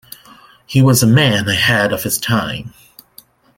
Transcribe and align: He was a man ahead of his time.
He 0.65 0.81
was 0.81 1.03
a 1.03 1.05
man 1.05 1.47
ahead 1.47 1.93
of 1.93 2.01
his 2.01 2.17
time. 2.17 2.73